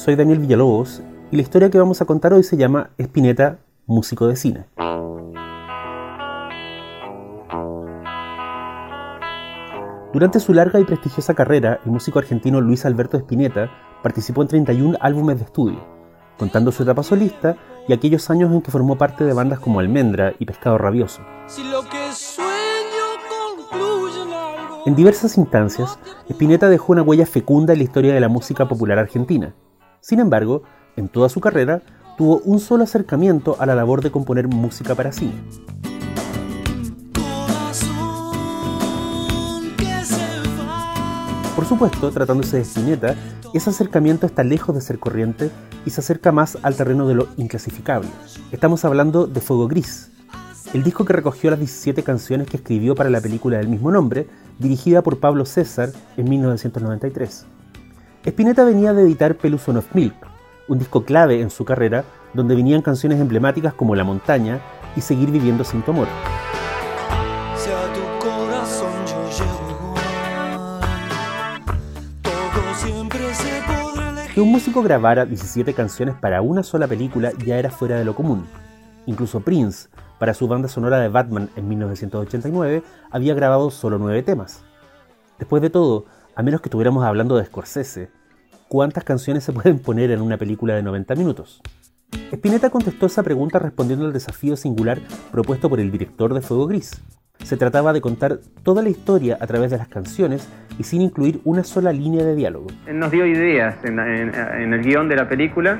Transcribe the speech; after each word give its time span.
Soy 0.00 0.16
Daniel 0.16 0.38
Villalobos 0.38 1.02
y 1.30 1.36
la 1.36 1.42
historia 1.42 1.68
que 1.68 1.78
vamos 1.78 2.00
a 2.00 2.06
contar 2.06 2.32
hoy 2.32 2.42
se 2.42 2.56
llama 2.56 2.88
Espineta, 2.96 3.58
músico 3.84 4.26
de 4.28 4.34
cine. 4.34 4.64
Durante 10.14 10.40
su 10.40 10.54
larga 10.54 10.80
y 10.80 10.84
prestigiosa 10.84 11.34
carrera, 11.34 11.80
el 11.84 11.90
músico 11.90 12.18
argentino 12.18 12.62
Luis 12.62 12.86
Alberto 12.86 13.18
Espineta 13.18 13.70
participó 14.02 14.40
en 14.40 14.48
31 14.48 14.96
álbumes 15.02 15.36
de 15.36 15.44
estudio, 15.44 15.84
contando 16.38 16.72
su 16.72 16.82
etapa 16.82 17.02
solista 17.02 17.56
y 17.86 17.92
aquellos 17.92 18.30
años 18.30 18.50
en 18.54 18.62
que 18.62 18.70
formó 18.70 18.96
parte 18.96 19.24
de 19.24 19.34
bandas 19.34 19.60
como 19.60 19.80
Almendra 19.80 20.32
y 20.38 20.46
Pescado 20.46 20.78
Rabioso. 20.78 21.20
En 24.86 24.94
diversas 24.94 25.36
instancias, 25.36 25.98
Spinetta 26.26 26.70
dejó 26.70 26.94
una 26.94 27.02
huella 27.02 27.26
fecunda 27.26 27.74
en 27.74 27.80
la 27.80 27.84
historia 27.84 28.14
de 28.14 28.20
la 28.20 28.30
música 28.30 28.66
popular 28.66 28.98
argentina. 28.98 29.54
Sin 30.00 30.18
embargo, 30.18 30.62
en 30.96 31.08
toda 31.08 31.28
su 31.28 31.40
carrera, 31.40 31.82
tuvo 32.16 32.40
un 32.44 32.58
solo 32.58 32.84
acercamiento 32.84 33.56
a 33.58 33.66
la 33.66 33.74
labor 33.74 34.02
de 34.02 34.10
componer 34.10 34.48
música 34.48 34.94
para 34.94 35.12
sí. 35.12 35.30
Por 41.54 41.66
supuesto, 41.66 42.10
tratándose 42.10 42.56
de 42.56 42.62
Spinetta, 42.62 43.14
ese 43.52 43.68
acercamiento 43.68 44.24
está 44.24 44.42
lejos 44.42 44.74
de 44.74 44.80
ser 44.80 44.98
corriente 44.98 45.50
y 45.84 45.90
se 45.90 46.00
acerca 46.00 46.32
más 46.32 46.56
al 46.62 46.74
terreno 46.74 47.06
de 47.06 47.14
lo 47.14 47.28
inclasificable. 47.36 48.08
Estamos 48.52 48.86
hablando 48.86 49.26
de 49.26 49.40
Fuego 49.42 49.68
Gris, 49.68 50.10
el 50.72 50.82
disco 50.82 51.04
que 51.04 51.12
recogió 51.12 51.50
las 51.50 51.58
17 51.58 52.02
canciones 52.02 52.48
que 52.48 52.56
escribió 52.56 52.94
para 52.94 53.10
la 53.10 53.20
película 53.20 53.58
del 53.58 53.68
mismo 53.68 53.90
nombre, 53.90 54.28
dirigida 54.58 55.02
por 55.02 55.20
Pablo 55.20 55.44
César 55.44 55.90
en 56.16 56.30
1993. 56.30 57.44
Spinetta 58.22 58.64
venía 58.64 58.92
de 58.92 59.02
editar 59.02 59.34
Peluson 59.34 59.78
of 59.78 59.94
Milk, 59.94 60.14
un 60.68 60.78
disco 60.78 61.04
clave 61.04 61.40
en 61.40 61.48
su 61.48 61.64
carrera 61.64 62.04
donde 62.34 62.54
venían 62.54 62.82
canciones 62.82 63.18
emblemáticas 63.18 63.72
como 63.72 63.94
La 63.94 64.04
montaña 64.04 64.60
y 64.94 65.00
Seguir 65.00 65.30
viviendo 65.30 65.64
sin 65.64 65.80
tu 65.80 65.92
amor. 65.92 66.06
Que 74.34 74.40
un 74.42 74.52
músico 74.52 74.82
grabara 74.82 75.24
17 75.24 75.72
canciones 75.72 76.14
para 76.14 76.42
una 76.42 76.62
sola 76.62 76.86
película 76.86 77.32
ya 77.46 77.56
era 77.56 77.70
fuera 77.70 77.96
de 77.96 78.04
lo 78.04 78.14
común. 78.14 78.46
Incluso 79.06 79.40
Prince, 79.40 79.88
para 80.18 80.34
su 80.34 80.46
banda 80.46 80.68
sonora 80.68 81.00
de 81.00 81.08
Batman 81.08 81.48
en 81.56 81.66
1989, 81.68 82.82
había 83.10 83.32
grabado 83.32 83.70
solo 83.70 83.98
9 83.98 84.22
temas. 84.22 84.62
Después 85.38 85.62
de 85.62 85.70
todo, 85.70 86.04
a 86.40 86.42
menos 86.42 86.62
que 86.62 86.68
estuviéramos 86.68 87.04
hablando 87.04 87.36
de 87.36 87.44
Scorsese, 87.44 88.08
¿cuántas 88.66 89.04
canciones 89.04 89.44
se 89.44 89.52
pueden 89.52 89.78
poner 89.78 90.10
en 90.10 90.22
una 90.22 90.38
película 90.38 90.74
de 90.74 90.82
90 90.82 91.14
minutos? 91.14 91.60
Spinetta 92.32 92.70
contestó 92.70 93.04
esa 93.04 93.22
pregunta 93.22 93.58
respondiendo 93.58 94.06
al 94.06 94.14
desafío 94.14 94.56
singular 94.56 95.00
propuesto 95.30 95.68
por 95.68 95.80
el 95.80 95.90
director 95.90 96.32
de 96.32 96.40
Fuego 96.40 96.66
Gris. 96.66 97.02
Se 97.44 97.58
trataba 97.58 97.92
de 97.92 98.00
contar 98.00 98.38
toda 98.62 98.82
la 98.82 98.88
historia 98.88 99.36
a 99.38 99.46
través 99.46 99.70
de 99.70 99.76
las 99.76 99.88
canciones 99.88 100.48
y 100.78 100.84
sin 100.84 101.02
incluir 101.02 101.42
una 101.44 101.62
sola 101.62 101.92
línea 101.92 102.24
de 102.24 102.34
diálogo. 102.34 102.68
Nos 102.90 103.10
dio 103.10 103.26
ideas 103.26 103.76
en, 103.84 103.98
el 103.98 104.82
guion 104.82 105.10
de 105.10 105.16
la 105.16 105.28
película 105.28 105.78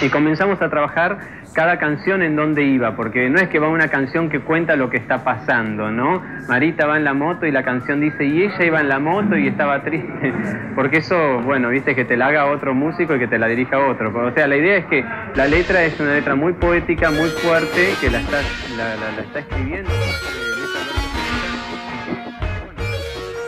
y 0.00 0.08
comenzamos 0.08 0.60
a 0.62 0.68
trabajar 0.68 1.18
cada 1.54 1.78
canción 1.78 2.22
en 2.22 2.34
dónde 2.34 2.62
iba, 2.64 2.96
porque 2.96 3.28
no 3.28 3.38
es 3.38 3.48
que 3.48 3.58
va 3.58 3.68
una 3.68 3.88
canción 3.88 4.30
que 4.30 4.40
cuenta 4.40 4.76
lo 4.76 4.88
que 4.88 4.96
está 4.96 5.22
pasando, 5.22 5.90
¿no? 5.90 6.22
Marita 6.48 6.86
va 6.86 6.96
en 6.96 7.04
la 7.04 7.14
moto 7.14 7.46
y 7.46 7.50
la 7.50 7.62
canción 7.62 8.00
dice, 8.00 8.24
y 8.24 8.42
ella 8.42 8.64
iba 8.64 8.80
en 8.80 8.88
la 8.88 8.98
moto 8.98 9.36
y 9.36 9.48
estaba 9.48 9.82
triste, 9.82 10.32
porque 10.74 10.98
eso, 10.98 11.40
bueno, 11.42 11.68
viste, 11.68 11.94
que 11.94 12.04
te 12.04 12.16
la 12.16 12.28
haga 12.28 12.46
otro 12.46 12.74
músico 12.74 13.14
y 13.16 13.18
que 13.18 13.28
te 13.28 13.38
la 13.38 13.48
dirija 13.48 13.78
otro. 13.78 14.12
O 14.26 14.32
sea, 14.32 14.46
la 14.46 14.56
idea 14.56 14.78
es 14.78 14.86
que 14.86 15.04
la 15.34 15.46
letra 15.46 15.84
es 15.84 15.98
una 16.00 16.14
letra 16.14 16.34
muy 16.34 16.54
poética, 16.54 17.10
muy 17.10 17.28
fuerte, 17.28 17.90
que 18.00 18.10
la 18.10 18.20
está, 18.20 18.38
la, 18.76 19.22
está 19.22 19.38
escribiendo. 19.40 19.90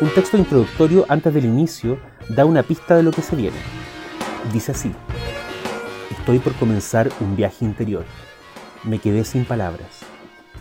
Un 0.01 0.11
texto 0.11 0.37
introductorio 0.37 1.07
antes 1.09 1.33
del 1.33 1.47
inicio 1.47 1.99
da 2.29 2.45
una 2.45 2.63
pista 2.63 2.97
de 2.97 3.03
lo 3.03 3.11
que 3.11 3.23
se 3.23 3.37
viene. 3.37 3.57
Dice 4.53 4.73
así. 4.73 4.93
Estoy 6.19 6.39
por 6.39 6.55
comenzar 6.55 7.11
un 7.21 7.35
viaje 7.35 7.65
interior. 7.65 8.05
Me 8.85 8.99
quedé 8.99 9.25
sin 9.25 9.45
palabras. 9.45 9.89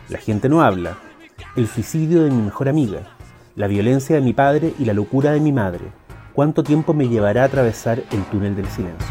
La 0.09 0.17
gente 0.17 0.49
no 0.49 0.61
habla. 0.61 0.97
El 1.55 1.67
suicidio 1.67 2.23
de 2.23 2.31
mi 2.31 2.41
mejor 2.41 2.69
amiga. 2.69 3.01
La 3.55 3.67
violencia 3.67 4.15
de 4.15 4.21
mi 4.21 4.33
padre 4.33 4.73
y 4.79 4.85
la 4.85 4.93
locura 4.93 5.31
de 5.31 5.39
mi 5.39 5.51
madre. 5.51 5.85
¿Cuánto 6.33 6.63
tiempo 6.63 6.93
me 6.93 7.07
llevará 7.07 7.43
a 7.43 7.45
atravesar 7.45 8.03
el 8.11 8.23
túnel 8.25 8.55
del 8.55 8.67
silencio? 8.67 9.07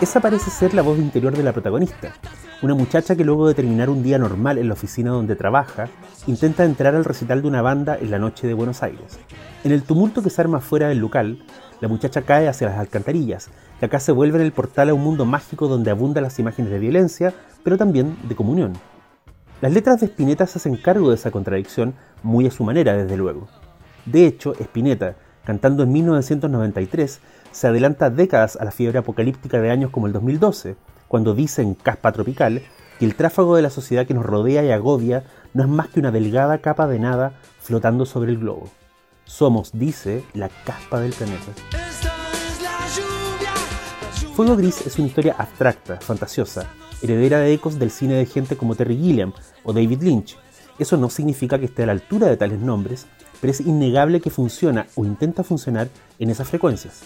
Esa 0.00 0.20
parece 0.20 0.50
ser 0.50 0.72
la 0.72 0.82
voz 0.82 0.98
interior 0.98 1.36
de 1.36 1.42
la 1.42 1.52
protagonista, 1.52 2.14
una 2.62 2.74
muchacha 2.74 3.16
que 3.16 3.24
luego 3.24 3.46
de 3.46 3.54
terminar 3.54 3.90
un 3.90 4.02
día 4.02 4.18
normal 4.18 4.56
en 4.56 4.68
la 4.68 4.74
oficina 4.74 5.10
donde 5.10 5.36
trabaja, 5.36 5.88
intenta 6.26 6.64
entrar 6.64 6.94
al 6.94 7.04
recital 7.04 7.42
de 7.42 7.48
una 7.48 7.60
banda 7.60 7.98
en 8.00 8.10
la 8.10 8.18
noche 8.18 8.46
de 8.46 8.54
Buenos 8.54 8.82
Aires. 8.82 9.18
En 9.62 9.72
el 9.72 9.82
tumulto 9.82 10.22
que 10.22 10.30
se 10.30 10.40
arma 10.40 10.60
fuera 10.60 10.88
del 10.88 10.98
local, 10.98 11.44
la 11.80 11.88
muchacha 11.88 12.22
cae 12.22 12.48
hacia 12.48 12.68
las 12.68 12.78
alcantarillas, 12.78 13.50
que 13.78 13.86
acá 13.86 14.00
se 14.00 14.12
vuelve 14.12 14.38
en 14.38 14.44
el 14.44 14.52
portal 14.52 14.88
a 14.88 14.94
un 14.94 15.02
mundo 15.02 15.26
mágico 15.26 15.68
donde 15.68 15.90
abundan 15.90 16.22
las 16.22 16.38
imágenes 16.38 16.70
de 16.70 16.78
violencia, 16.78 17.34
pero 17.62 17.76
también 17.76 18.16
de 18.26 18.34
comunión. 18.34 18.72
Las 19.60 19.72
letras 19.72 20.00
de 20.00 20.06
Spinetta 20.06 20.46
se 20.46 20.58
hacen 20.58 20.76
cargo 20.76 21.10
de 21.10 21.16
esa 21.16 21.30
contradicción 21.30 21.94
muy 22.22 22.46
a 22.46 22.50
su 22.50 22.64
manera, 22.64 22.94
desde 22.94 23.18
luego. 23.18 23.48
De 24.06 24.26
hecho, 24.26 24.54
Spinetta, 24.54 25.16
cantando 25.44 25.82
en 25.82 25.92
1993, 25.92 27.20
se 27.50 27.66
adelanta 27.66 28.08
décadas 28.08 28.56
a 28.56 28.64
la 28.64 28.70
fiebre 28.70 28.98
apocalíptica 28.98 29.60
de 29.60 29.70
años 29.70 29.90
como 29.90 30.06
el 30.06 30.12
2012, 30.14 30.76
cuando 31.08 31.34
dice 31.34 31.62
en 31.62 31.74
Caspa 31.74 32.12
Tropical 32.12 32.62
que 32.98 33.04
el 33.04 33.14
tráfago 33.14 33.56
de 33.56 33.62
la 33.62 33.70
sociedad 33.70 34.06
que 34.06 34.14
nos 34.14 34.24
rodea 34.24 34.64
y 34.64 34.70
agobia 34.70 35.24
no 35.54 35.62
es 35.62 35.68
más 35.68 35.88
que 35.88 36.00
una 36.00 36.10
delgada 36.10 36.58
capa 36.58 36.86
de 36.86 36.98
nada 36.98 37.32
flotando 37.60 38.06
sobre 38.06 38.32
el 38.32 38.38
globo. 38.38 38.70
Somos, 39.24 39.70
dice, 39.72 40.24
la 40.34 40.48
caspa 40.48 41.00
del 41.00 41.12
planeta. 41.12 41.52
Fuego 44.34 44.56
Gris 44.56 44.86
es 44.86 44.98
una 44.98 45.08
historia 45.08 45.34
abstracta, 45.38 45.96
fantasiosa, 45.96 46.66
heredera 47.02 47.40
de 47.40 47.52
ecos 47.52 47.78
del 47.78 47.90
cine 47.90 48.14
de 48.14 48.26
gente 48.26 48.56
como 48.56 48.74
Terry 48.74 48.96
Gilliam 48.96 49.32
o 49.64 49.72
David 49.72 50.02
Lynch. 50.02 50.36
Eso 50.78 50.96
no 50.96 51.08
significa 51.08 51.58
que 51.58 51.64
esté 51.64 51.84
a 51.84 51.86
la 51.86 51.92
altura 51.92 52.26
de 52.26 52.36
tales 52.36 52.60
nombres, 52.60 53.06
pero 53.40 53.50
es 53.50 53.60
innegable 53.60 54.20
que 54.20 54.30
funciona 54.30 54.86
o 54.94 55.04
intenta 55.04 55.42
funcionar 55.42 55.88
en 56.18 56.30
esas 56.30 56.48
frecuencias. 56.48 57.02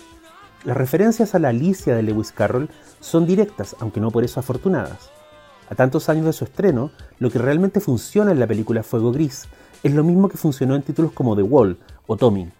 Las 0.64 0.76
referencias 0.76 1.34
a 1.34 1.38
la 1.38 1.48
Alicia 1.48 1.94
de 1.94 2.02
Lewis 2.02 2.32
Carroll 2.32 2.68
son 3.00 3.24
directas, 3.24 3.76
aunque 3.80 4.00
no 4.00 4.10
por 4.10 4.24
eso 4.24 4.40
afortunadas. 4.40 5.10
A 5.70 5.74
tantos 5.74 6.08
años 6.10 6.26
de 6.26 6.34
su 6.34 6.44
estreno, 6.44 6.90
lo 7.18 7.30
que 7.30 7.38
realmente 7.38 7.80
funciona 7.80 8.30
en 8.30 8.40
la 8.40 8.46
película 8.46 8.82
Fuego 8.82 9.10
Gris 9.10 9.48
es 9.82 9.94
lo 9.94 10.04
mismo 10.04 10.28
que 10.28 10.36
funcionó 10.36 10.76
en 10.76 10.82
títulos 10.82 11.12
como 11.12 11.34
The 11.34 11.42
Wall 11.42 11.78
o 12.06 12.16
Tommy. 12.18 12.50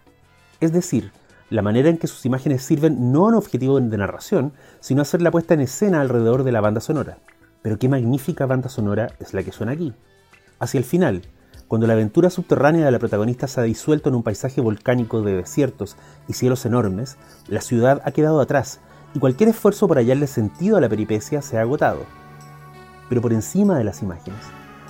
Es 0.59 0.71
decir, 0.71 1.11
la 1.51 1.61
manera 1.61 1.89
en 1.89 1.97
que 1.99 2.07
sus 2.07 2.25
imágenes 2.25 2.63
sirven 2.63 3.11
no 3.11 3.25
a 3.25 3.27
un 3.27 3.35
objetivo 3.35 3.79
de 3.79 3.97
narración, 3.97 4.53
sino 4.79 5.01
a 5.01 5.03
hacer 5.03 5.21
la 5.21 5.29
puesta 5.29 5.53
en 5.53 5.61
escena 5.61 6.01
alrededor 6.01 6.43
de 6.43 6.53
la 6.53 6.61
banda 6.61 6.81
sonora. 6.81 7.19
Pero 7.61 7.77
qué 7.77 7.87
magnífica 7.87 8.47
banda 8.47 8.69
sonora 8.69 9.11
es 9.19 9.35
la 9.35 9.43
que 9.43 9.51
suena 9.51 9.73
aquí. 9.73 9.93
Hacia 10.59 10.79
el 10.79 10.85
final, 10.85 11.21
cuando 11.71 11.87
la 11.87 11.93
aventura 11.93 12.29
subterránea 12.29 12.83
de 12.83 12.91
la 12.91 12.99
protagonista 12.99 13.47
se 13.47 13.61
ha 13.61 13.63
disuelto 13.63 14.09
en 14.09 14.15
un 14.15 14.23
paisaje 14.23 14.59
volcánico 14.59 15.21
de 15.21 15.37
desiertos 15.37 15.95
y 16.27 16.33
cielos 16.33 16.65
enormes, 16.65 17.15
la 17.47 17.61
ciudad 17.61 18.01
ha 18.03 18.11
quedado 18.11 18.41
atrás 18.41 18.81
y 19.13 19.19
cualquier 19.19 19.47
esfuerzo 19.47 19.87
por 19.87 19.95
hallarle 19.95 20.27
sentido 20.27 20.75
a 20.75 20.81
la 20.81 20.89
peripecia 20.89 21.41
se 21.41 21.57
ha 21.57 21.61
agotado. 21.61 21.99
Pero 23.07 23.21
por 23.21 23.31
encima 23.31 23.77
de 23.77 23.85
las 23.85 24.01
imágenes, 24.01 24.41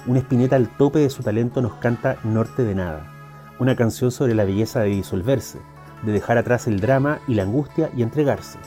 una 0.07 0.17
espineta 0.17 0.55
al 0.55 0.75
tope 0.75 0.97
de 0.97 1.11
su 1.11 1.21
talento 1.21 1.61
nos 1.61 1.73
canta 1.73 2.17
Norte 2.23 2.63
de 2.63 2.73
Nada, 2.73 3.05
una 3.59 3.75
canción 3.75 4.09
sobre 4.09 4.33
la 4.33 4.45
belleza 4.45 4.79
de 4.79 4.89
disolverse, 4.89 5.59
de 6.01 6.11
dejar 6.11 6.39
atrás 6.39 6.65
el 6.65 6.79
drama 6.79 7.19
y 7.27 7.35
la 7.35 7.43
angustia 7.43 7.91
y 7.95 8.01
entregarse. 8.01 8.57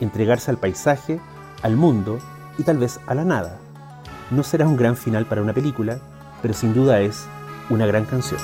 entregarse 0.00 0.50
al 0.50 0.56
paisaje, 0.56 1.20
al 1.60 1.76
mundo 1.76 2.20
y 2.56 2.62
tal 2.62 2.78
vez 2.78 2.98
a 3.06 3.14
la 3.14 3.26
nada. 3.26 3.58
No 4.30 4.42
será 4.42 4.66
un 4.66 4.78
gran 4.78 4.96
final 4.96 5.26
para 5.26 5.42
una 5.42 5.52
película, 5.52 6.00
pero 6.42 6.54
sin 6.54 6.74
duda 6.74 7.00
es 7.00 7.26
una 7.70 7.86
gran 7.86 8.04
canción. 8.04 8.40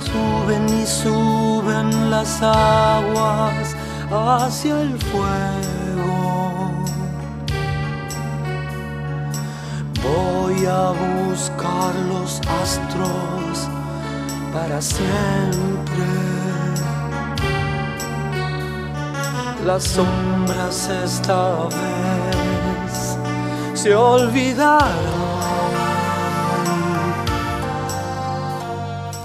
Suben 0.00 0.68
y 0.68 0.86
suben 0.86 2.10
las 2.10 2.42
aguas 2.42 3.76
hacia 4.10 4.80
el 4.80 4.98
fuego. 4.98 6.72
Voy 10.02 10.66
a 10.66 10.90
buscar 10.90 11.94
los 12.08 12.40
astros 12.62 13.68
para 14.52 14.80
siempre. 14.80 16.04
Las 19.64 19.84
sombras 19.84 20.90
esta 20.90 21.68
vez 21.68 23.18
se 23.74 23.94
olvidarán. 23.94 25.93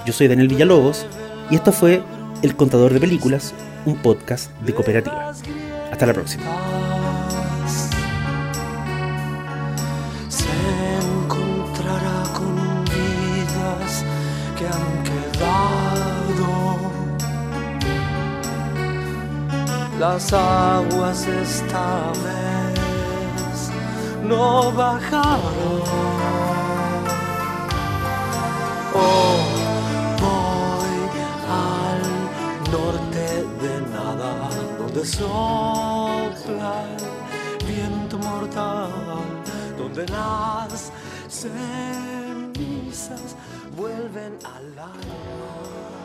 Yo 0.09 0.13
soy 0.13 0.27
Daniel 0.27 0.47
Villalobos 0.47 1.05
y 1.51 1.55
esto 1.55 1.71
fue 1.71 2.01
El 2.41 2.55
Contador 2.55 2.91
de 2.91 2.99
Películas, 2.99 3.53
un 3.85 3.95
podcast 3.97 4.49
de 4.61 4.73
cooperativa. 4.73 5.31
Hasta 5.91 6.07
la 6.07 6.13
próxima. 6.15 6.45
Se 10.27 10.47
encontrará 11.21 12.23
con 12.33 12.55
vidas 12.85 14.03
que 14.57 14.65
han 14.65 15.03
quedado. 15.03 16.79
Las 19.99 20.33
aguas 20.33 21.27
esta 21.27 22.11
vez 22.23 23.69
no 24.27 24.71
bajaron. 24.71 25.83
Oh, 28.95 29.58
donde 34.89 35.05
sopla 35.05 36.83
el 37.59 37.65
viento 37.67 38.17
mortal, 38.17 38.89
donde 39.77 40.07
las 40.07 40.91
cenizas 41.27 42.15
vuelven 43.77 44.39
al 44.43 44.79
alma. 44.79 45.98